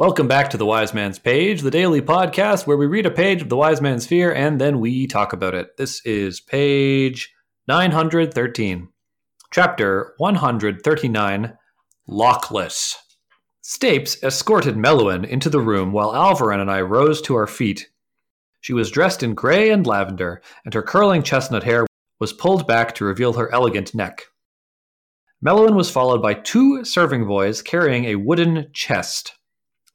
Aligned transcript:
Welcome 0.00 0.28
back 0.28 0.48
to 0.48 0.56
the 0.56 0.64
Wise 0.64 0.94
Man's 0.94 1.18
Page, 1.18 1.60
the 1.60 1.70
daily 1.70 2.00
podcast 2.00 2.66
where 2.66 2.78
we 2.78 2.86
read 2.86 3.04
a 3.04 3.10
page 3.10 3.42
of 3.42 3.50
the 3.50 3.56
Wise 3.58 3.82
Man's 3.82 4.06
Fear 4.06 4.32
and 4.32 4.58
then 4.58 4.80
we 4.80 5.06
talk 5.06 5.34
about 5.34 5.54
it. 5.54 5.76
This 5.76 6.00
is 6.06 6.40
page 6.40 7.34
913, 7.68 8.88
chapter 9.50 10.14
139 10.16 11.58
Lackless. 12.08 12.96
Stapes 13.62 14.22
escorted 14.22 14.76
Meluan 14.76 15.28
into 15.28 15.50
the 15.50 15.60
room 15.60 15.92
while 15.92 16.12
Alveron 16.12 16.62
and 16.62 16.70
I 16.70 16.80
rose 16.80 17.20
to 17.20 17.34
our 17.34 17.46
feet. 17.46 17.90
She 18.62 18.72
was 18.72 18.90
dressed 18.90 19.22
in 19.22 19.34
gray 19.34 19.68
and 19.68 19.86
lavender, 19.86 20.40
and 20.64 20.72
her 20.72 20.82
curling 20.82 21.22
chestnut 21.22 21.64
hair 21.64 21.86
was 22.18 22.32
pulled 22.32 22.66
back 22.66 22.94
to 22.94 23.04
reveal 23.04 23.34
her 23.34 23.52
elegant 23.52 23.94
neck. 23.94 24.22
Meluan 25.44 25.74
was 25.74 25.90
followed 25.90 26.22
by 26.22 26.32
two 26.32 26.86
serving 26.86 27.26
boys 27.26 27.60
carrying 27.60 28.06
a 28.06 28.14
wooden 28.14 28.70
chest. 28.72 29.34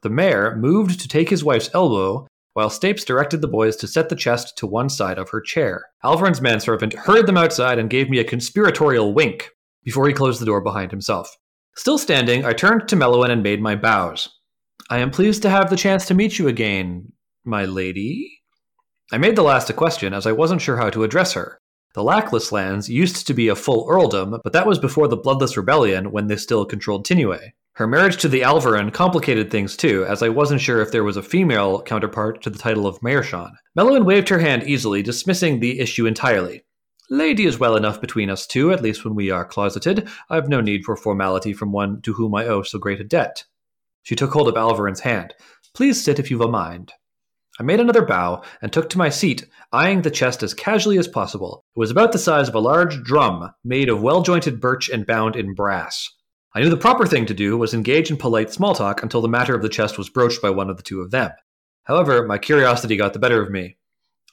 The 0.06 0.12
Maer 0.12 0.56
moved 0.56 1.00
to 1.00 1.08
take 1.08 1.32
his 1.32 1.44
wife's 1.44 1.72
elbow, 1.74 2.28
while 2.54 2.70
Stapes 2.70 3.04
directed 3.04 3.42
the 3.42 3.48
boys 3.48 3.76
to 3.78 3.88
set 3.88 4.08
the 4.08 4.16
chest 4.16 4.56
to 4.60 4.68
one 4.68 4.88
side 4.88 5.18
of 5.18 5.32
her 5.32 5.42
chair. 5.42 5.88
Alveron's 6.04 6.42
manservant 6.42 6.94
hurried 6.94 7.26
them 7.26 7.38
outside 7.38 7.80
and 7.80 7.90
gave 7.90 8.08
me 8.08 8.20
a 8.20 8.24
conspiratorial 8.24 9.16
wink 9.16 9.50
before 9.84 10.08
he 10.08 10.14
closed 10.14 10.40
the 10.40 10.46
door 10.46 10.62
behind 10.62 10.92
himself. 10.92 11.36
Still 11.76 11.98
standing, 11.98 12.46
I 12.46 12.54
turned 12.54 12.88
to 12.88 12.96
Meluan 12.96 13.32
and 13.32 13.42
made 13.42 13.64
my 13.64 13.76
bows. 13.76 14.30
I 14.92 15.00
am 15.00 15.10
pleased 15.10 15.42
to 15.42 15.50
have 15.50 15.72
the 15.72 15.76
chance 15.76 16.06
to 16.06 16.14
meet 16.14 16.38
you 16.38 16.50
again, 16.50 17.12
my 17.44 17.66
lady. 17.66 18.44
I 19.12 19.18
made 19.18 19.36
the 19.36 19.42
last 19.42 19.72
a 19.72 19.74
question, 19.74 20.14
as 20.14 20.28
I 20.28 20.34
wasn't 20.34 20.62
sure 20.62 20.78
how 20.78 20.92
to 20.92 21.04
address 21.04 21.34
her. 21.34 21.58
The 21.96 22.04
Lackless 22.04 22.52
lands 22.52 22.90
used 22.90 23.26
to 23.26 23.34
be 23.34 23.48
a 23.48 23.56
full 23.56 23.88
earldom, 23.90 24.40
but 24.44 24.54
that 24.54 24.68
was 24.68 24.78
before 24.78 25.08
the 25.08 25.18
Bloodless 25.18 25.58
Rebellion 25.58 26.12
when 26.12 26.28
they 26.28 26.36
still 26.36 26.64
controlled 26.64 27.06
Tinue. 27.06 27.54
Her 27.76 27.88
marriage 27.88 28.16
to 28.22 28.30
the 28.30 28.40
Alveron 28.40 28.94
complicated 28.94 29.52
things 29.52 29.76
too, 29.76 30.06
as 30.06 30.24
I 30.24 30.30
wasn't 30.30 30.62
sure 30.62 30.82
if 30.82 30.94
there 30.94 31.04
was 31.04 31.18
a 31.18 31.22
female 31.22 31.82
counterpart 31.82 32.42
to 32.44 32.50
the 32.50 32.58
title 32.58 32.88
of 32.88 33.02
Mayorshon. 33.02 33.52
Meluan 33.78 34.06
waved 34.06 34.30
her 34.30 34.40
hand 34.40 34.64
easily, 34.64 35.04
dismissing 35.04 35.60
the 35.60 35.82
issue 35.82 36.06
entirely. 36.06 36.64
Lady 37.10 37.46
is 37.46 37.60
well 37.60 37.76
enough 37.76 38.00
between 38.00 38.30
us 38.30 38.48
two, 38.48 38.72
at 38.72 38.82
least 38.82 39.04
when 39.04 39.14
we 39.14 39.30
are 39.30 39.44
closeted. 39.44 40.08
I've 40.30 40.48
no 40.48 40.62
need 40.62 40.86
for 40.86 40.96
formality 40.96 41.52
from 41.52 41.74
one 41.74 42.02
to 42.04 42.14
whom 42.14 42.34
I 42.34 42.46
owe 42.46 42.62
so 42.62 42.80
great 42.80 43.02
a 43.02 43.04
debt. 43.04 43.44
She 44.04 44.16
took 44.16 44.32
hold 44.32 44.48
of 44.48 44.56
Alveron's 44.56 45.02
hand. 45.02 45.34
Please 45.74 46.02
sit 46.02 46.18
if 46.18 46.32
you've 46.32 46.40
a 46.40 46.48
mind. 46.48 46.94
I 47.60 47.64
made 47.64 47.82
another 47.82 48.06
bow 48.06 48.42
and 48.62 48.72
took 48.72 48.90
to 48.92 48.98
my 48.98 49.10
seat, 49.10 49.48
eyeing 49.74 50.04
the 50.04 50.12
chest 50.12 50.44
as 50.44 50.54
casually 50.54 50.98
as 50.98 51.10
possible. 51.10 51.66
It 51.76 51.80
was 51.80 51.92
about 51.92 52.14
the 52.14 52.20
size 52.20 52.48
of 52.48 52.56
a 52.56 52.60
large 52.60 53.04
drum, 53.04 53.52
made 53.66 53.90
of 53.90 54.02
well 54.02 54.22
jointed 54.22 54.62
birch 54.62 54.88
and 54.88 55.06
bound 55.06 55.36
in 55.36 55.54
brass. 55.54 56.10
I 56.56 56.62
knew 56.62 56.70
the 56.70 56.78
proper 56.78 57.06
thing 57.06 57.26
to 57.26 57.34
do 57.34 57.58
was 57.58 57.74
engage 57.74 58.10
in 58.10 58.16
polite 58.16 58.50
small 58.50 58.74
talk 58.74 59.04
until 59.04 59.22
the 59.22 59.28
matter 59.28 59.54
of 59.54 59.62
the 59.62 59.68
chest 59.68 59.98
was 59.98 60.08
broached 60.08 60.42
by 60.42 60.50
one 60.50 60.70
of 60.70 60.78
the 60.78 60.84
two 60.84 61.02
of 61.02 61.12
them. 61.12 61.32
However, 61.84 62.26
my 62.26 62.38
curiosity 62.38 62.96
got 62.96 63.12
the 63.12 63.20
better 63.20 63.42
of 63.42 63.52
me. 63.52 63.76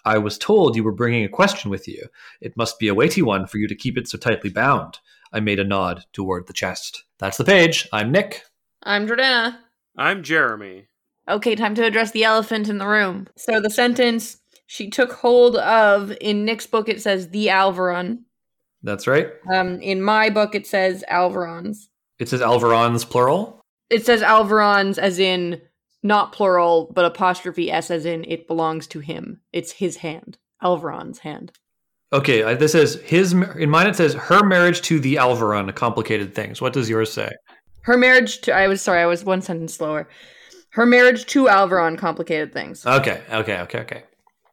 I 0.05 0.19
was 0.19 0.39
told 0.39 0.77
you 0.77 0.85
were 0.85 0.93
bringing 0.93 1.25
a 1.25 1.29
question 1.29 1.69
with 1.69 1.89
you. 1.89 2.07
It 2.41 2.57
must 2.57 2.79
be 2.79 2.87
a 2.87 2.95
weighty 2.95 3.23
one 3.23 3.49
for 3.49 3.59
you 3.59 3.67
to 3.67 3.75
keep 3.75 3.99
it 3.99 4.07
so 4.07 4.19
tightly 4.19 4.51
bound. 4.51 5.01
I 5.33 5.41
made 5.41 5.59
a 5.59 5.65
nod 5.65 6.05
toward 6.13 6.47
the 6.47 6.53
chest. 6.53 7.03
That's 7.19 7.39
the 7.39 7.45
page. 7.45 7.89
I'm 7.93 8.13
Nick. 8.13 8.45
I'm 8.85 9.09
Jordana. 9.09 9.59
I'm 9.99 10.23
Jeremy. 10.23 10.87
Okay, 11.29 11.57
time 11.57 11.75
to 11.75 11.85
address 11.85 12.13
the 12.13 12.23
elephant 12.23 12.69
in 12.69 12.79
the 12.79 12.87
room. 12.87 13.27
So 13.37 13.61
the 13.61 13.69
sentence 13.69 14.37
she 14.69 14.91
took 14.91 15.13
hold 15.13 15.57
of 15.57 16.17
in 16.21 16.45
Nick's 16.45 16.69
book 16.69 16.89
it 16.89 17.03
says 17.03 17.31
the 17.31 17.49
Alveron. 17.49 18.21
That's 18.85 19.09
right. 19.09 19.29
Um, 19.53 19.81
in 19.81 20.01
my 20.03 20.31
book 20.31 20.55
it 20.55 20.69
says 20.69 21.03
Alverons. 21.11 21.89
It 22.23 22.29
says 22.29 22.41
Alverons 22.41 23.05
plural. 23.09 23.61
It 23.91 24.07
says 24.07 24.23
Alverons 24.23 24.97
as 24.97 25.19
in 25.19 25.61
not 26.05 26.33
plural, 26.33 26.89
but 26.95 27.05
apostrophe 27.05 27.69
s 27.69 27.91
as 27.91 28.07
in 28.07 28.25
it 28.29 28.47
belongs 28.47 28.87
to 28.89 29.01
him. 29.01 29.41
It's 29.53 29.73
his 29.73 29.97
hand. 29.97 30.39
Alveron's 30.63 31.19
hand. 31.19 31.51
Okay, 32.13 32.45
uh, 32.45 32.55
this 32.55 32.77
is 32.77 33.01
his. 33.01 33.33
In 33.33 33.71
mine, 33.71 33.89
it 33.89 33.97
says 33.97 34.15
her 34.15 34.45
marriage 34.45 34.83
to 34.83 35.01
the 35.01 35.17
Alveron 35.17 35.75
complicated 35.75 36.33
things. 36.33 36.61
What 36.61 36.73
does 36.73 36.89
yours 36.89 37.13
say? 37.13 37.29
Her 37.81 37.97
marriage 37.97 38.41
to. 38.43 38.53
I 38.53 38.69
was 38.69 38.81
sorry, 38.81 39.01
I 39.01 39.07
was 39.07 39.25
one 39.25 39.43
sentence 39.43 39.75
slower. 39.75 40.09
Her 40.71 40.87
marriage 40.87 41.27
to 41.27 41.47
Alveron 41.47 41.99
complicated 41.99 42.53
things. 42.53 42.87
Okay, 42.87 43.21
okay, 43.33 43.59
okay, 43.63 43.81
okay. 43.81 44.05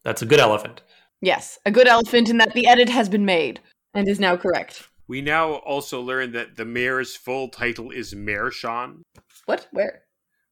That's 0.03 0.23
a 0.23 0.25
good 0.25 0.39
elephant. 0.39 0.81
Yes, 1.21 1.59
a 1.67 1.71
good 1.71 1.87
elephant 1.87 2.29
in 2.29 2.39
that 2.39 2.53
the 2.53 2.65
edit 2.65 2.89
has 2.89 3.09
been 3.09 3.25
made 3.25 3.59
and 3.93 4.07
is 4.07 4.19
now 4.19 4.35
correct. 4.37 4.89
We 5.09 5.21
now 5.21 5.53
also 5.53 6.01
learn 6.01 6.33
that 6.33 6.55
the 6.55 6.65
Maer's 6.65 7.15
full 7.15 7.49
title 7.49 7.89
is 7.89 8.13
Mayorshon. 8.13 9.01
What? 9.47 9.67
Where? 9.71 10.03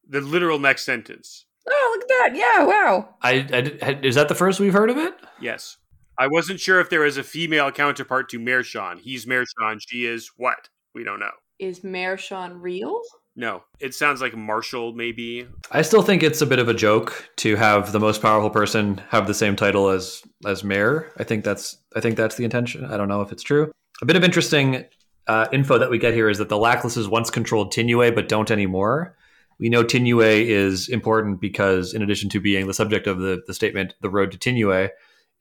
The 0.10 0.20
literal 0.20 0.58
next 0.58 0.84
sentence. 0.84 1.46
Oh, 1.70 1.96
look 1.96 2.04
at 2.04 2.08
that! 2.08 2.36
Yeah, 2.36 2.66
wow. 2.66 3.16
I, 3.22 3.48
I 3.84 4.00
is 4.02 4.16
that 4.16 4.30
the 4.30 4.36
first 4.36 4.60
we've 4.60 4.74
heard 4.74 4.90
of 4.90 4.98
it? 4.98 5.14
Yes. 5.40 5.78
I 6.18 6.28
wasn't 6.28 6.60
sure 6.60 6.80
if 6.80 6.90
there 6.90 7.02
was 7.02 7.18
a 7.18 7.24
female 7.24 7.72
counterpart 7.72 8.30
to 8.30 8.40
Mayorshon. 8.40 9.00
He's 9.00 9.28
Mayorshon. 9.28 9.80
She 9.88 10.08
is 10.08 10.32
what? 10.38 10.70
We 10.96 11.04
don't 11.04 11.20
know. 11.20 11.30
Is 11.60 11.82
Mayorshon 11.82 12.60
real? 12.60 13.02
No. 13.36 13.62
It 13.80 13.94
sounds 13.94 14.22
like 14.22 14.36
Marshall, 14.36 14.94
maybe. 14.94 15.48
I 15.70 15.84
still 15.84 16.02
think 16.02 16.24
it's 16.24 16.42
a 16.42 16.48
bit 16.48 16.58
of 16.58 16.68
a 16.68 16.74
joke 16.74 17.30
to 17.38 17.56
have 17.58 17.92
the 17.92 18.00
most 18.00 18.24
powerful 18.24 18.50
person 18.50 19.00
have 19.10 19.28
the 19.28 19.36
same 19.36 19.56
title 19.56 19.90
as 19.90 20.24
as 20.48 20.64
mayor. 20.64 21.12
I 21.18 21.24
think 21.24 21.44
that's 21.44 21.78
I 21.96 22.00
think 22.00 22.18
that's 22.18 22.36
the 22.36 22.44
intention. 22.44 22.86
I 22.86 22.98
don't 22.98 23.08
know 23.08 23.22
if 23.22 23.32
it's 23.32 23.44
true. 23.44 23.72
A 24.02 24.06
bit 24.06 24.16
of 24.16 24.24
interesting 24.24 24.86
uh, 25.28 25.48
info 25.52 25.78
that 25.78 25.90
we 25.90 25.98
get 25.98 26.14
here 26.14 26.30
is 26.30 26.38
that 26.38 26.50
the 26.50 26.56
Lacklesses 26.56 27.10
once 27.10 27.30
controlled 27.30 27.72
Tinue, 27.72 28.14
but 28.14 28.30
don't 28.30 28.52
anymore. 28.52 29.16
We 29.60 29.70
know 29.70 29.84
Tinue 29.84 30.22
is 30.22 30.88
important 30.88 31.42
because, 31.42 31.94
in 31.94 32.02
addition 32.02 32.30
to 32.30 32.40
being 32.40 32.68
the 32.68 32.74
subject 32.74 33.08
of 33.08 33.20
the, 33.20 33.42
the 33.48 33.54
statement, 33.54 33.96
the 34.02 34.10
road 34.10 34.32
to 34.32 34.38
Tinue, 34.38 34.90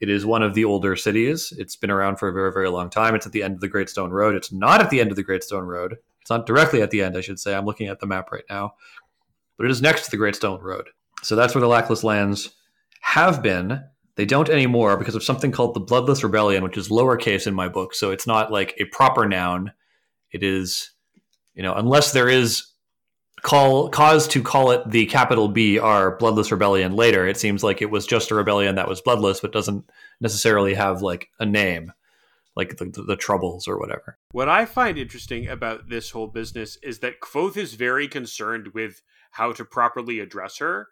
it 0.01 0.11
is 0.11 0.27
one 0.27 0.43
of 0.43 0.55
the 0.55 0.65
older 0.65 0.97
cities. 0.97 1.53
It's 1.59 1.77
been 1.77 1.91
around 1.91 2.17
for 2.17 2.29
a 2.29 2.33
very, 2.33 2.53
very 2.53 2.69
long 2.69 2.91
time. 2.91 3.15
It's 3.15 3.27
at 3.27 3.33
the 3.33 3.43
end 3.43 3.55
of 3.55 3.61
the 3.61 3.69
Great 3.69 3.89
Stone 3.89 4.11
Road. 4.11 4.35
It's 4.35 4.53
not 4.53 4.81
at 4.81 4.91
the 4.91 5.01
end 5.01 5.11
of 5.11 5.17
the 5.17 5.23
Great 5.23 5.45
Stone 5.45 5.65
Road. 5.65 5.97
It's 6.21 6.31
not 6.31 6.47
directly 6.47 6.83
at 6.83 6.91
the 6.91 7.03
end, 7.03 7.17
I 7.17 7.21
should 7.21 7.39
say. 7.39 7.55
I'm 7.55 7.67
looking 7.67 7.89
at 7.89 8.01
the 8.01 8.07
map 8.07 8.33
right 8.33 8.45
now. 8.49 8.75
But 9.57 9.67
it 9.67 9.71
is 9.71 9.81
next 9.81 10.05
to 10.07 10.11
the 10.11 10.17
Great 10.17 10.37
Stone 10.37 10.61
Road. 10.61 10.89
So 11.23 11.37
that's 11.37 11.55
where 11.55 11.63
the 11.63 11.69
Lackless 11.69 12.05
lands 12.05 12.51
have 13.01 13.43
been 13.43 13.85
they 14.17 14.25
don't 14.25 14.49
anymore 14.49 14.97
because 14.97 15.15
of 15.15 15.23
something 15.23 15.53
called 15.53 15.75
the 15.75 15.81
Bloodless 15.81 16.25
Rebellion, 16.25 16.63
which 16.63 16.77
is 16.77 16.89
lowercase 16.89 17.47
in 17.47 17.55
my 17.55 17.69
book. 17.69 17.95
So 17.95 18.11
it's 18.11 18.27
not 18.27 18.51
like 18.51 18.75
a 18.79 18.87
proper 18.87 19.27
noun. 19.27 19.73
It 20.33 20.43
is, 20.43 20.91
you 21.55 21.63
know, 21.63 21.75
unless 21.75 22.13
there 22.13 22.29
is 22.29 22.67
call 23.43 23.89
cause 23.91 24.27
to 24.29 24.43
call 24.43 24.71
it 24.71 24.91
the 24.91 25.07
capital 25.07 25.49
B 25.49 25.79
R 25.79 26.17
Bloodless 26.17 26.51
Rebellion 26.51 26.97
later. 26.97 27.27
It 27.27 27.37
seems 27.37 27.63
like 27.63 27.83
it 27.83 27.91
was 27.91 28.07
just 28.07 28.31
a 28.31 28.35
rebellion 28.35 28.75
that 28.75 28.89
was 28.89 29.01
bloodless, 29.01 29.41
but 29.41 29.53
doesn't 29.53 29.89
necessarily 30.21 30.75
have 30.75 31.03
like 31.03 31.29
a 31.39 31.47
name, 31.47 31.93
like 32.57 32.79
the, 32.79 32.87
the, 33.07 33.17
Troubles 33.17 33.69
or 33.69 33.79
whatever. 33.79 34.19
What 34.33 34.49
I 34.49 34.65
find 34.65 34.99
interesting 34.99 35.47
about 35.47 35.91
this 35.91 36.11
whole 36.11 36.27
business 36.27 36.79
is 36.83 37.01
that 37.01 37.21
Kvothe 37.21 37.57
is 37.57 37.75
very 37.75 38.09
concerned 38.09 38.69
with 38.73 39.03
how 39.33 39.53
to 39.53 39.65
properly 39.65 40.21
address 40.21 40.59
her 40.59 40.89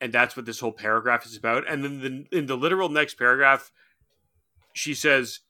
and 0.00 0.12
that's 0.12 0.36
what 0.36 0.46
this 0.46 0.60
whole 0.60 0.72
paragraph 0.72 1.26
is 1.26 1.36
about. 1.36 1.70
And 1.70 1.84
then 1.84 2.00
the, 2.00 2.38
in 2.38 2.46
the 2.46 2.56
literal 2.56 2.88
next 2.88 3.14
paragraph, 3.14 3.70
she 4.72 4.94
says, 4.94 5.40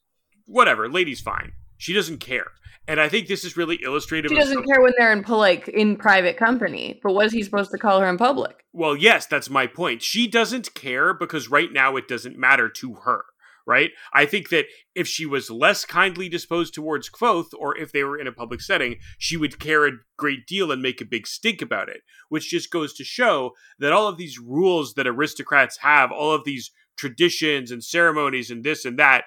"Whatever, 0.46 0.88
lady's 0.88 1.20
fine. 1.20 1.52
She 1.78 1.92
doesn't 1.92 2.18
care." 2.18 2.52
And 2.88 3.00
I 3.00 3.08
think 3.08 3.28
this 3.28 3.44
is 3.44 3.56
really 3.56 3.78
illustrative. 3.82 4.30
She 4.30 4.36
doesn't 4.36 4.64
care 4.64 4.80
when 4.80 4.92
they're 4.98 5.12
in 5.12 5.22
like 5.22 5.68
in 5.68 5.96
private 5.96 6.36
company. 6.36 6.98
But 7.02 7.12
what 7.12 7.26
is 7.26 7.32
he 7.32 7.42
supposed 7.42 7.70
to 7.70 7.78
call 7.78 8.00
her 8.00 8.08
in 8.08 8.18
public? 8.18 8.64
Well, 8.72 8.96
yes, 8.96 9.26
that's 9.26 9.48
my 9.48 9.66
point. 9.66 10.02
She 10.02 10.26
doesn't 10.26 10.74
care 10.74 11.14
because 11.14 11.48
right 11.48 11.72
now 11.72 11.96
it 11.96 12.08
doesn't 12.08 12.36
matter 12.36 12.68
to 12.68 12.94
her 13.04 13.24
right? 13.70 13.92
I 14.12 14.26
think 14.26 14.48
that 14.48 14.66
if 14.96 15.06
she 15.06 15.24
was 15.24 15.48
less 15.48 15.84
kindly 15.84 16.28
disposed 16.28 16.74
towards 16.74 17.08
Kvothe, 17.08 17.54
or 17.56 17.78
if 17.78 17.92
they 17.92 18.02
were 18.02 18.18
in 18.18 18.26
a 18.26 18.32
public 18.32 18.60
setting, 18.60 18.96
she 19.16 19.36
would 19.36 19.60
care 19.60 19.86
a 19.86 19.92
great 20.18 20.44
deal 20.44 20.72
and 20.72 20.82
make 20.82 21.00
a 21.00 21.04
big 21.04 21.28
stink 21.28 21.62
about 21.62 21.88
it, 21.88 22.00
which 22.28 22.50
just 22.50 22.72
goes 22.72 22.92
to 22.94 23.04
show 23.04 23.52
that 23.78 23.92
all 23.92 24.08
of 24.08 24.16
these 24.16 24.40
rules 24.40 24.94
that 24.94 25.06
aristocrats 25.06 25.78
have, 25.78 26.10
all 26.10 26.32
of 26.32 26.42
these 26.44 26.72
traditions 26.96 27.70
and 27.70 27.84
ceremonies 27.84 28.50
and 28.50 28.64
this 28.64 28.84
and 28.84 28.98
that, 28.98 29.22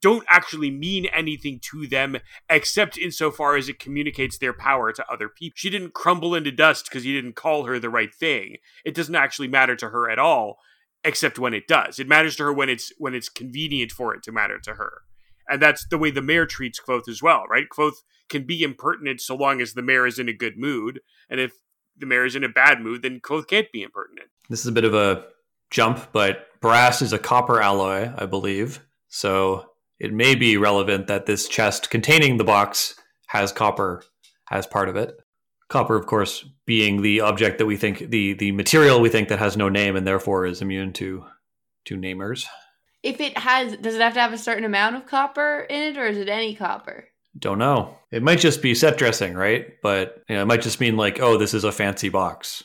don't 0.00 0.24
actually 0.30 0.70
mean 0.70 1.04
anything 1.06 1.60
to 1.70 1.86
them 1.86 2.16
except 2.48 2.96
insofar 2.96 3.56
as 3.56 3.68
it 3.68 3.78
communicates 3.78 4.38
their 4.38 4.54
power 4.54 4.90
to 4.90 5.04
other 5.12 5.28
people. 5.28 5.54
She 5.56 5.68
didn't 5.68 5.92
crumble 5.92 6.34
into 6.34 6.50
dust 6.50 6.86
because 6.88 7.04
you 7.04 7.14
didn't 7.14 7.36
call 7.36 7.64
her 7.64 7.78
the 7.78 7.90
right 7.90 8.12
thing. 8.14 8.56
It 8.86 8.94
doesn't 8.94 9.14
actually 9.14 9.48
matter 9.48 9.76
to 9.76 9.90
her 9.90 10.08
at 10.08 10.18
all 10.18 10.58
except 11.04 11.38
when 11.38 11.54
it 11.54 11.68
does. 11.68 11.98
It 11.98 12.08
matters 12.08 12.36
to 12.36 12.44
her 12.44 12.52
when 12.52 12.68
it's 12.68 12.92
when 12.98 13.14
it's 13.14 13.28
convenient 13.28 13.92
for 13.92 14.14
it 14.14 14.22
to 14.24 14.32
matter 14.32 14.58
to 14.60 14.74
her. 14.74 15.02
And 15.48 15.60
that's 15.60 15.86
the 15.86 15.98
way 15.98 16.10
the 16.10 16.22
Maer 16.22 16.46
treats 16.46 16.80
Kvothe 16.80 17.08
as 17.08 17.22
well, 17.22 17.44
right? 17.50 17.66
Kvothe 17.70 18.02
can 18.30 18.46
be 18.46 18.62
impertinent 18.62 19.20
so 19.20 19.36
long 19.36 19.60
as 19.60 19.74
the 19.74 19.82
Maer 19.82 20.06
is 20.06 20.18
in 20.18 20.28
a 20.28 20.32
good 20.32 20.56
mood. 20.56 21.00
And 21.28 21.38
if 21.38 21.52
the 21.96 22.06
Maer 22.06 22.24
is 22.24 22.34
in 22.34 22.44
a 22.44 22.48
bad 22.48 22.80
mood, 22.80 23.02
then 23.02 23.20
Kvothe 23.20 23.46
can't 23.46 23.70
be 23.70 23.82
impertinent. 23.82 24.28
This 24.48 24.60
is 24.60 24.66
a 24.66 24.72
bit 24.72 24.84
of 24.84 24.94
a 24.94 25.26
jump, 25.70 26.12
but 26.12 26.46
brass 26.60 27.02
is 27.02 27.12
a 27.12 27.18
copper 27.18 27.60
alloy, 27.60 28.10
I 28.16 28.24
believe. 28.26 28.80
So 29.08 29.66
it 29.98 30.12
may 30.12 30.34
be 30.34 30.56
relevant 30.56 31.06
that 31.08 31.26
this 31.26 31.46
chest 31.48 31.90
containing 31.90 32.38
the 32.38 32.44
box 32.44 32.94
has 33.26 33.52
copper 33.52 34.02
as 34.50 34.66
part 34.66 34.88
of 34.88 34.96
it. 34.96 35.14
Copper, 35.68 35.96
of 35.96 36.06
course, 36.06 36.44
being 36.66 37.02
the 37.02 37.20
object 37.20 37.58
that 37.58 37.66
we 37.66 37.76
think 37.76 38.10
the 38.10 38.34
the 38.34 38.52
material 38.52 39.00
we 39.00 39.08
think 39.08 39.28
that 39.28 39.38
has 39.38 39.56
no 39.56 39.68
name 39.68 39.96
and 39.96 40.06
therefore 40.06 40.46
is 40.46 40.62
immune 40.62 40.92
to 40.94 41.24
to 41.86 41.96
namers. 41.96 42.46
If 43.02 43.20
it 43.20 43.36
has, 43.36 43.76
does 43.76 43.94
it 43.94 44.00
have 44.00 44.14
to 44.14 44.20
have 44.20 44.32
a 44.32 44.38
certain 44.38 44.64
amount 44.64 44.96
of 44.96 45.06
copper 45.06 45.66
in 45.68 45.82
it, 45.82 45.98
or 45.98 46.06
is 46.06 46.16
it 46.16 46.28
any 46.28 46.54
copper? 46.54 47.08
Don't 47.38 47.58
know. 47.58 47.98
It 48.10 48.22
might 48.22 48.38
just 48.38 48.62
be 48.62 48.74
set 48.74 48.96
dressing, 48.96 49.34
right? 49.34 49.74
But 49.82 50.22
you 50.28 50.36
know, 50.36 50.42
it 50.42 50.46
might 50.46 50.62
just 50.62 50.80
mean 50.80 50.96
like, 50.96 51.20
oh, 51.20 51.36
this 51.36 51.52
is 51.52 51.64
a 51.64 51.72
fancy 51.72 52.08
box. 52.08 52.64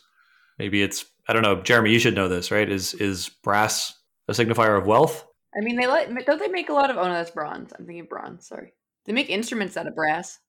Maybe 0.58 0.82
it's 0.82 1.06
I 1.28 1.34
don't 1.34 1.44
know. 1.44 1.62
Jeremy, 1.62 1.92
you 1.92 2.00
should 2.00 2.16
know 2.16 2.28
this, 2.28 2.52
right? 2.52 2.70
Is 2.70 2.94
is 2.96 3.30
brass 3.30 3.94
a 4.28 4.34
signifier 4.34 4.78
of 4.78 4.88
wealth? 4.88 5.26
I 5.56 5.62
mean, 5.62 5.76
they 5.76 5.88
let 5.88 6.14
don't 6.26 6.40
they 6.40 6.48
make 6.48 6.70
a 6.70 6.74
lot 6.74 6.90
of? 6.90 6.98
Oh 6.98 7.04
no, 7.04 7.14
that's 7.14 7.32
bronze. 7.32 7.74
I'm 7.78 7.86
thinking 7.86 8.06
bronze. 8.06 8.48
Sorry, 8.48 8.74
they 9.06 9.14
make 9.14 9.30
instruments 9.30 9.78
out 9.78 9.88
of 9.88 9.96
brass. 9.96 10.40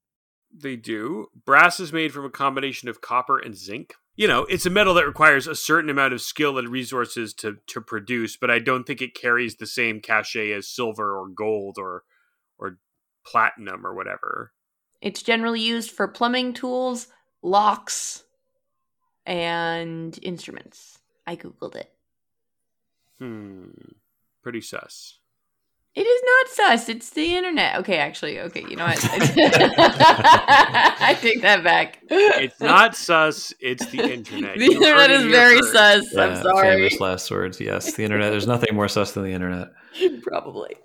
They 0.52 0.76
do. 0.76 1.29
Brass 1.44 1.81
is 1.81 1.93
made 1.93 2.12
from 2.12 2.25
a 2.25 2.31
combination 2.31 2.88
of 2.88 3.00
copper 3.00 3.38
and 3.38 3.56
zinc. 3.56 3.94
You 4.17 4.29
know, 4.29 4.43
it's 4.44 4.67
a 4.67 4.70
metal 4.70 4.94
that 4.94 5.06
requires 5.06 5.47
a 5.47 5.55
certain 5.55 5.88
amount 5.88 6.12
of 6.12 6.20
skill 6.20 6.58
and 6.58 6.69
resources 6.69 7.32
to 7.35 7.58
to 7.69 7.81
produce, 7.81 8.37
but 8.37 8.50
I 8.50 8.58
don't 8.58 8.85
think 8.85 9.00
it 9.00 9.14
carries 9.14 9.56
the 9.56 9.67
same 9.67 10.00
cachet 10.00 10.52
as 10.52 10.69
silver 10.69 11.17
or 11.17 11.29
gold 11.29 11.76
or 11.79 12.02
or 12.58 12.79
platinum 13.25 13.87
or 13.87 13.94
whatever. 13.94 14.52
It's 15.00 15.23
generally 15.23 15.61
used 15.61 15.93
for 15.93 16.08
plumbing 16.08 16.53
tools, 16.53 17.06
locks, 17.43 18.25
and 19.25 20.19
instruments. 20.23 20.99
I 21.26 21.37
googled 21.37 21.76
it. 21.76 21.91
Hmm. 23.19 23.70
Pretty 24.43 24.61
sus. 24.61 25.19
It 25.96 26.02
is 26.02 26.22
not 26.25 26.48
sus. 26.78 26.88
It's 26.88 27.10
the 27.10 27.37
internet. 27.37 27.76
Okay, 27.81 27.98
actually, 27.98 28.38
okay. 28.40 28.64
You 28.69 28.76
know 28.76 28.84
what? 28.87 28.98
I 29.12 29.16
take 31.20 31.42
that 31.42 31.64
back. 31.64 31.98
It's 32.08 32.60
not 32.60 32.94
sus. 32.96 33.52
It's 33.60 33.84
the 33.87 34.00
internet. 34.12 34.54
The 34.58 34.64
You 34.66 34.72
internet 34.75 34.96
heard 34.96 35.10
it 35.10 35.14
is 35.16 35.22
here 35.22 35.31
very 35.32 35.58
first. 35.58 35.72
sus. 35.72 36.06
Yeah, 36.12 36.22
I'm 36.25 36.42
sorry. 36.42 36.76
Famous 36.76 37.00
last 37.00 37.28
words. 37.31 37.60
Yes, 37.60 37.92
the 37.94 38.04
internet. 38.04 38.31
There's 38.31 38.46
nothing 38.46 38.72
more 38.75 38.87
sus 38.87 39.10
than 39.12 39.25
the 39.25 39.32
internet. 39.32 39.69
Probably. 40.22 40.76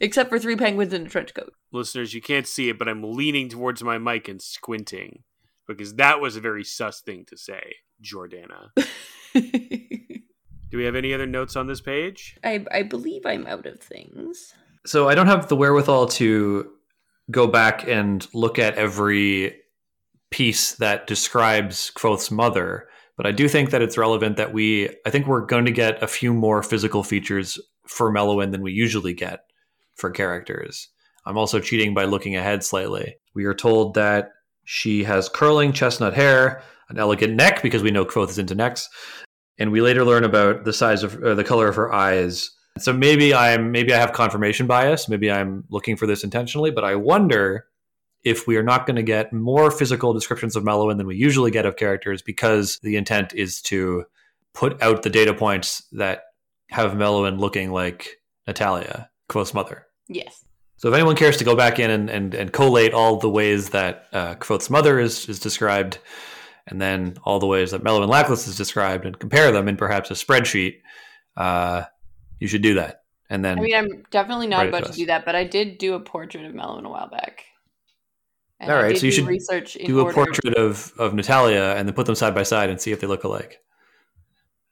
Except 0.00 0.28
for 0.30 0.38
three 0.40 0.56
penguins 0.56 0.92
in 0.92 1.06
a 1.06 1.08
trench 1.08 1.32
coat. 1.34 1.52
Listeners, 1.72 2.12
you 2.12 2.20
can't 2.20 2.48
see 2.48 2.68
it, 2.70 2.78
but 2.78 2.88
I'm 2.88 3.04
leaning 3.14 3.48
towards 3.48 3.84
my 3.84 3.98
mic 3.98 4.26
and 4.28 4.42
squinting 4.42 5.22
because 5.68 5.94
that 5.94 6.20
was 6.20 6.34
a 6.34 6.40
very 6.40 6.64
sus 6.64 7.00
thing 7.00 7.24
to 7.28 7.36
say, 7.36 7.76
Jordana. 8.02 8.70
Do 10.70 10.78
we 10.78 10.84
have 10.84 10.94
any 10.94 11.12
other 11.12 11.26
notes 11.26 11.56
on 11.56 11.66
this 11.66 11.80
page? 11.80 12.38
I, 12.44 12.64
I 12.70 12.82
believe 12.82 13.26
I'm 13.26 13.46
out 13.46 13.66
of 13.66 13.80
things. 13.80 14.54
So 14.86 15.08
I 15.08 15.14
don't 15.14 15.26
have 15.26 15.48
the 15.48 15.56
wherewithal 15.56 16.06
to 16.08 16.70
go 17.30 17.46
back 17.46 17.86
and 17.86 18.26
look 18.32 18.58
at 18.58 18.76
every 18.76 19.56
piece 20.30 20.74
that 20.76 21.06
describes 21.06 21.90
Kvothe's 21.94 22.30
mother, 22.30 22.88
but 23.16 23.26
I 23.26 23.32
do 23.32 23.48
think 23.48 23.70
that 23.70 23.82
it's 23.82 23.98
relevant 23.98 24.36
that 24.36 24.52
we 24.52 24.88
I 25.04 25.10
think 25.10 25.26
we're 25.26 25.44
going 25.44 25.64
to 25.64 25.72
get 25.72 26.02
a 26.02 26.08
few 26.08 26.32
more 26.32 26.62
physical 26.62 27.02
features 27.02 27.58
for 27.86 28.12
Meluan 28.12 28.52
than 28.52 28.62
we 28.62 28.72
usually 28.72 29.12
get 29.12 29.40
for 29.94 30.10
characters. 30.10 30.88
I'm 31.26 31.36
also 31.36 31.60
cheating 31.60 31.92
by 31.92 32.04
looking 32.04 32.36
ahead 32.36 32.64
slightly. 32.64 33.16
We 33.34 33.44
are 33.44 33.54
told 33.54 33.94
that 33.94 34.30
she 34.64 35.04
has 35.04 35.28
curling 35.28 35.72
chestnut 35.72 36.14
hair, 36.14 36.62
an 36.88 36.98
elegant 36.98 37.34
neck 37.34 37.62
because 37.62 37.82
we 37.82 37.90
know 37.90 38.04
Kvothe 38.04 38.30
is 38.30 38.38
into 38.38 38.54
necks, 38.54 38.88
and 39.60 39.70
we 39.70 39.82
later 39.82 40.04
learn 40.04 40.24
about 40.24 40.64
the 40.64 40.72
size 40.72 41.04
of 41.04 41.22
uh, 41.22 41.34
the 41.34 41.44
color 41.44 41.68
of 41.68 41.76
her 41.76 41.92
eyes. 41.92 42.50
So 42.78 42.92
maybe 42.92 43.34
I'm 43.34 43.70
maybe 43.70 43.92
I 43.92 43.98
have 43.98 44.12
confirmation 44.12 44.66
bias. 44.66 45.08
Maybe 45.08 45.30
I'm 45.30 45.64
looking 45.68 45.96
for 45.96 46.06
this 46.06 46.24
intentionally, 46.24 46.70
but 46.70 46.82
I 46.82 46.96
wonder 46.96 47.66
if 48.24 48.46
we 48.46 48.56
are 48.56 48.62
not 48.62 48.86
going 48.86 48.96
to 48.96 49.02
get 49.02 49.32
more 49.32 49.70
physical 49.70 50.12
descriptions 50.12 50.56
of 50.56 50.64
Meluan 50.64 50.96
than 50.96 51.06
we 51.06 51.16
usually 51.16 51.50
get 51.50 51.66
of 51.66 51.76
characters 51.76 52.22
because 52.22 52.78
the 52.82 52.96
intent 52.96 53.32
is 53.34 53.62
to 53.62 54.04
put 54.54 54.80
out 54.82 55.02
the 55.02 55.10
data 55.10 55.32
points 55.32 55.82
that 55.92 56.24
have 56.70 56.92
Meluan 56.92 57.38
looking 57.38 57.70
like 57.70 58.16
Natalia, 58.46 59.10
Kvothe's 59.28 59.54
mother. 59.54 59.86
Yes. 60.08 60.44
So 60.76 60.88
if 60.88 60.94
anyone 60.94 61.16
cares 61.16 61.36
to 61.38 61.44
go 61.44 61.54
back 61.54 61.78
in 61.78 61.90
and, 61.90 62.08
and, 62.08 62.34
and 62.34 62.52
collate 62.52 62.94
all 62.94 63.16
the 63.18 63.28
ways 63.28 63.70
that 63.70 64.06
uh, 64.12 64.34
Kvothe's 64.36 64.70
mother 64.70 64.98
is, 64.98 65.28
is 65.28 65.38
described, 65.38 65.98
and 66.70 66.80
then 66.80 67.16
all 67.24 67.38
the 67.38 67.46
ways 67.46 67.72
that 67.72 67.82
Meluan 67.82 68.08
Lackless 68.08 68.48
is 68.48 68.56
described, 68.56 69.04
and 69.04 69.18
compare 69.18 69.52
them 69.52 69.68
in 69.68 69.76
perhaps 69.76 70.10
a 70.10 70.14
spreadsheet, 70.14 70.80
uh, 71.36 71.84
you 72.38 72.48
should 72.48 72.62
do 72.62 72.74
that. 72.74 73.02
And 73.28 73.44
then 73.44 73.58
I 73.58 73.62
mean, 73.62 73.74
I'm 73.74 74.04
definitely 74.10 74.46
not 74.46 74.68
about 74.68 74.86
to 74.86 74.92
to 74.92 74.96
do 74.96 75.06
that, 75.06 75.24
but 75.24 75.36
I 75.36 75.44
did 75.44 75.78
do 75.78 75.94
a 75.94 76.00
portrait 76.00 76.44
of 76.44 76.52
Meluan 76.52 76.84
a 76.84 76.88
while 76.88 77.08
back. 77.08 77.44
And 78.58 78.70
All 78.70 78.76
right, 78.76 78.96
so 78.96 79.06
you 79.06 79.12
should 79.12 79.26
research 79.26 79.78
do 79.86 80.06
a 80.06 80.12
portrait 80.12 80.54
of, 80.54 80.92
of 80.98 81.14
Natalia 81.14 81.74
and 81.76 81.88
then 81.88 81.94
put 81.94 82.04
them 82.04 82.14
side 82.14 82.34
by 82.34 82.42
side 82.42 82.68
and 82.68 82.78
see 82.78 82.92
if 82.92 83.00
they 83.00 83.06
look 83.06 83.24
alike. 83.24 83.62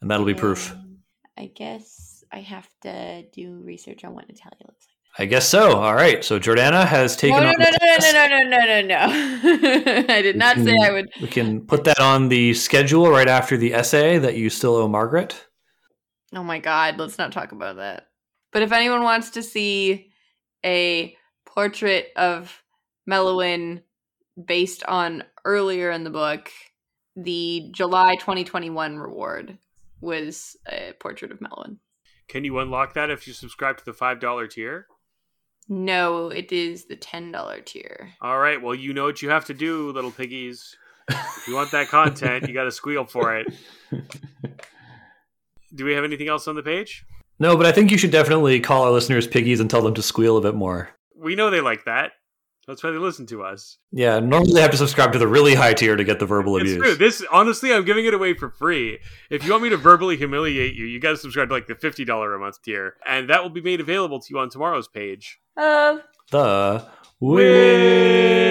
And 0.01 0.11
that'll 0.11 0.27
be 0.27 0.35
proof. 0.35 0.73
Um, 0.73 0.99
I 1.39 1.47
guess 1.47 1.98
I 2.33 2.41
have 2.41 2.69
to 2.83 3.25
do 3.33 3.61
research 3.65 4.05
on 4.05 4.15
what 4.15 4.29
Natalia 4.29 4.67
looks 4.67 4.87
like. 4.87 4.99
I 5.21 5.27
guess 5.27 5.49
so. 5.49 5.79
All 5.79 5.95
right. 5.95 6.25
So 6.25 6.39
Jordana 6.39 6.87
has 6.87 7.17
taken 7.17 7.43
No, 7.43 7.51
no, 7.51 7.53
no, 7.59 7.65
no, 7.83 7.97
no, 7.99 8.13
no, 8.13 8.39
no, 8.39 8.49
no, 8.49 8.67
no, 8.67 8.83
no. 8.83 10.05
I 10.09 10.23
did 10.23 10.37
not 10.37 10.57
say 10.57 10.77
I 10.81 10.93
would. 10.93 11.09
We 11.21 11.27
can 11.27 11.63
put 11.63 11.85
that 11.85 11.99
on 11.99 12.29
the 12.29 12.55
schedule 12.55 13.11
right 13.11 13.29
after 13.29 13.57
the 13.57 13.75
essay 13.75 14.19
that 14.19 14.37
you 14.37 14.49
still 14.49 14.77
owe 14.77 14.87
Margaret. 14.87 15.47
Oh 16.35 16.45
my 16.45 16.59
god, 16.59 16.99
let's 16.99 17.19
not 17.19 17.33
talk 17.33 17.53
about 17.53 17.77
that. 17.77 18.09
But 18.53 18.63
if 18.63 18.71
anyone 18.71 19.03
wants 19.03 19.31
to 19.31 19.43
see 19.43 20.13
a 20.65 21.17
portrait 21.47 22.13
of 22.15 22.63
Meluan 23.09 23.83
based 24.43 24.85
on 24.85 25.25
earlier 25.45 25.91
in 25.91 26.05
the 26.05 26.11
book, 26.11 26.51
the 27.17 27.71
July 27.73 28.15
2021 28.17 28.99
reward 28.99 29.59
was 30.01 30.57
a 30.71 30.93
portrait 31.01 31.33
of 31.33 31.41
Meluan. 31.41 31.79
Can 32.29 32.45
you 32.45 32.59
unlock 32.59 32.95
that 32.95 33.11
if 33.11 33.27
you 33.27 33.33
subscribe 33.33 33.79
to 33.79 33.85
the 33.85 33.93
$5 33.93 34.51
tier? 34.51 34.87
No, 35.69 36.29
it 36.29 36.53
is 36.53 36.85
the 36.87 36.97
$10 36.97 37.65
tier. 37.65 38.11
All 38.21 38.39
right, 38.39 38.61
well, 38.61 38.75
you 38.75 38.93
know 38.93 39.05
what 39.05 39.23
you 39.23 39.31
have 39.31 39.47
to 39.47 39.55
do, 39.55 39.91
little 39.93 40.11
piggies. 40.11 40.77
If 41.11 41.49
you 41.49 41.55
want 41.55 41.73
that 41.73 41.89
content, 41.89 42.47
you 42.47 42.55
got 42.55 42.65
to 42.65 42.73
squeal 42.73 43.05
for 43.05 43.37
it. 43.37 43.53
Do 45.75 45.85
we 45.85 45.95
have 45.95 46.05
anything 46.05 46.29
else 46.29 46.49
on 46.49 46.55
the 46.55 46.63
page? 46.63 47.05
No, 47.39 47.57
but 47.57 47.67
I 47.67 47.73
think 47.73 47.91
you 47.91 47.99
should 47.99 48.11
definitely 48.11 48.61
call 48.61 48.85
our 48.85 48.91
listeners 48.91 49.27
piggies 49.27 49.61
and 49.61 49.71
tell 49.71 49.83
them 49.83 49.95
to 49.95 50.03
squeal 50.03 50.37
a 50.37 50.41
bit 50.41 50.55
more. 50.55 50.91
We 51.17 51.35
know 51.35 51.51
they 51.51 51.61
like 51.61 51.85
that. 51.85 52.13
That's 52.69 52.85
why 52.85 52.91
they 52.91 52.99
listen 52.99 53.25
to 53.29 53.43
us. 53.43 53.79
Yeah, 53.93 54.21
normally 54.21 54.53
they 54.53 54.61
have 54.61 54.71
to 54.73 54.77
subscribe 54.77 55.13
to 55.15 55.19
the 55.19 55.27
really 55.27 55.55
high 55.55 55.73
tier 55.73 55.97
to 55.97 56.05
get 56.05 56.19
the 56.19 56.27
verbal 56.27 56.57
It's 56.59 56.71
abuse. 56.71 56.77
true. 56.77 56.95
This 56.97 57.25
honestly, 57.33 57.73
I'm 57.73 57.85
giving 57.87 58.05
it 58.05 58.13
away 58.13 58.35
for 58.35 58.51
free. 58.51 58.99
If 59.31 59.45
you 59.47 59.53
want 59.53 59.63
me 59.65 59.71
to 59.71 59.79
verbally 59.79 60.19
humiliate 60.19 60.75
you, 60.75 60.85
you 60.85 61.01
got 61.01 61.13
to 61.13 61.17
subscribe 61.17 61.49
to 61.49 61.55
like 61.55 61.67
the 61.67 61.75
fifty 61.75 62.05
dollar 62.05 62.35
a 62.35 62.39
month 62.39 62.63
tier, 62.63 62.97
and 63.07 63.31
that 63.31 63.43
will 63.43 63.49
be 63.49 63.63
made 63.63 63.81
available 63.81 64.21
to 64.21 64.27
you 64.29 64.39
on 64.39 64.51
tomorrow's 64.51 64.87
page. 64.87 65.41
Uh, 65.57 66.01
The 66.31 66.85
Win. 67.21 68.48